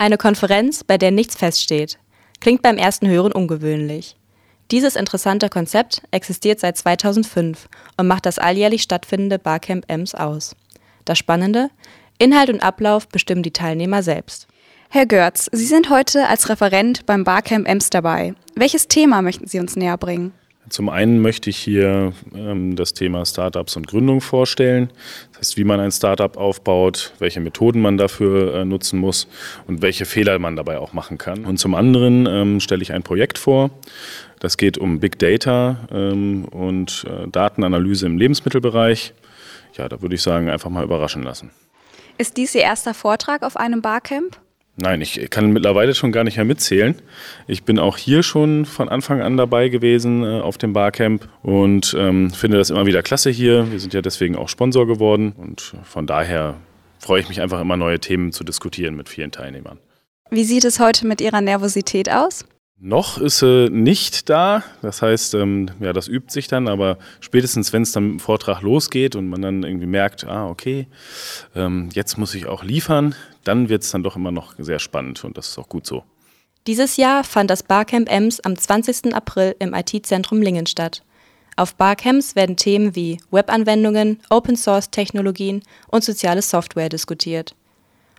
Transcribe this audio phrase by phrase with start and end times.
[0.00, 1.98] Eine Konferenz, bei der nichts feststeht.
[2.40, 4.16] Klingt beim ersten Hören ungewöhnlich.
[4.70, 10.54] Dieses interessante Konzept existiert seit 2005 und macht das alljährlich stattfindende Barcamp Ems aus.
[11.04, 11.70] Das Spannende?
[12.18, 14.46] Inhalt und Ablauf bestimmen die Teilnehmer selbst.
[14.88, 18.34] Herr Görz, Sie sind heute als Referent beim Barcamp Ems dabei.
[18.54, 20.32] Welches Thema möchten Sie uns näher bringen?
[20.68, 24.90] Zum einen möchte ich hier ähm, das Thema Startups und Gründung vorstellen.
[25.30, 29.28] Das heißt, wie man ein Startup aufbaut, welche Methoden man dafür äh, nutzen muss
[29.66, 31.44] und welche Fehler man dabei auch machen kann.
[31.44, 33.70] Und zum anderen ähm, stelle ich ein Projekt vor.
[34.40, 39.14] Das geht um Big Data ähm, und äh, Datenanalyse im Lebensmittelbereich.
[39.76, 41.50] Ja, da würde ich sagen, einfach mal überraschen lassen.
[42.18, 44.38] Ist dies Ihr erster Vortrag auf einem Barcamp?
[44.80, 46.94] Nein, ich kann mittlerweile schon gar nicht mehr mitzählen.
[47.48, 51.96] Ich bin auch hier schon von Anfang an dabei gewesen äh, auf dem Barcamp und
[51.98, 53.70] ähm, finde das immer wieder klasse hier.
[53.72, 56.54] Wir sind ja deswegen auch Sponsor geworden und von daher
[57.00, 59.78] freue ich mich einfach immer neue Themen zu diskutieren mit vielen Teilnehmern.
[60.30, 62.44] Wie sieht es heute mit Ihrer Nervosität aus?
[62.80, 64.62] Noch ist sie nicht da.
[64.82, 68.20] Das heißt, ähm, ja, das übt sich dann, aber spätestens, wenn es dann mit dem
[68.20, 70.86] Vortrag losgeht und man dann irgendwie merkt, ah, okay,
[71.56, 75.24] ähm, jetzt muss ich auch liefern, dann wird es dann doch immer noch sehr spannend
[75.24, 76.04] und das ist auch gut so.
[76.68, 79.12] Dieses Jahr fand das Barcamp Ems am 20.
[79.12, 81.02] April im IT-Zentrum Lingen statt.
[81.56, 87.56] Auf Barcamps werden Themen wie Webanwendungen, Open-Source-Technologien und soziale Software diskutiert.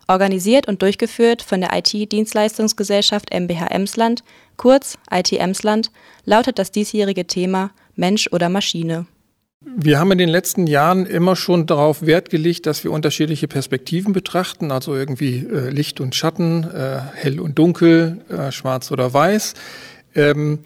[0.10, 4.24] Organisiert und durchgeführt von der IT-Dienstleistungsgesellschaft MBH Emsland,
[4.58, 5.92] kurz IT Emsland,
[6.26, 9.06] lautet das diesjährige Thema Mensch oder Maschine.
[9.64, 14.12] Wir haben in den letzten Jahren immer schon darauf Wert gelegt, dass wir unterschiedliche Perspektiven
[14.12, 19.54] betrachten, also irgendwie äh, Licht und Schatten, äh, hell und dunkel, äh, schwarz oder weiß.
[20.16, 20.60] Ähm,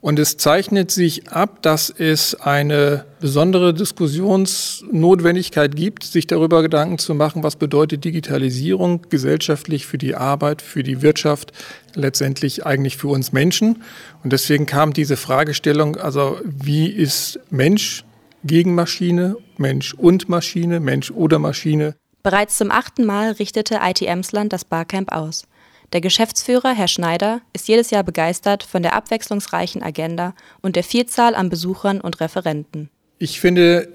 [0.00, 7.14] und es zeichnet sich ab, dass es eine besondere Diskussionsnotwendigkeit gibt, sich darüber Gedanken zu
[7.14, 11.52] machen, was bedeutet Digitalisierung gesellschaftlich für die Arbeit, für die Wirtschaft,
[11.94, 13.82] letztendlich eigentlich für uns Menschen.
[14.22, 18.04] Und deswegen kam diese Fragestellung, also wie ist Mensch
[18.44, 21.96] gegen Maschine, Mensch und Maschine, Mensch oder Maschine?
[22.22, 25.48] Bereits zum achten Mal richtete IT Emsland das Barcamp aus.
[25.92, 31.34] Der Geschäftsführer, Herr Schneider, ist jedes Jahr begeistert von der abwechslungsreichen Agenda und der Vielzahl
[31.34, 32.90] an Besuchern und Referenten.
[33.18, 33.88] Ich finde,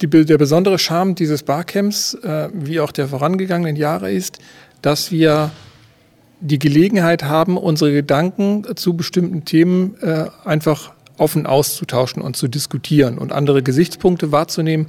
[0.00, 4.38] die, der besondere Charme dieses Barcamps, äh, wie auch der vorangegangenen Jahre, ist,
[4.80, 5.50] dass wir
[6.40, 13.18] die Gelegenheit haben, unsere Gedanken zu bestimmten Themen äh, einfach offen auszutauschen und zu diskutieren
[13.18, 14.86] und andere Gesichtspunkte wahrzunehmen.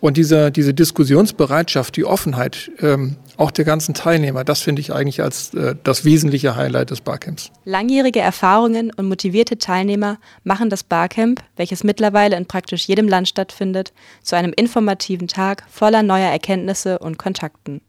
[0.00, 5.22] Und diese, diese Diskussionsbereitschaft, die Offenheit ähm, auch der ganzen Teilnehmer, das finde ich eigentlich
[5.22, 7.50] als äh, das wesentliche Highlight des Barcamps.
[7.64, 13.92] Langjährige Erfahrungen und motivierte Teilnehmer machen das Barcamp, welches mittlerweile in praktisch jedem Land stattfindet,
[14.22, 17.82] zu einem informativen Tag voller neuer Erkenntnisse und Kontakten.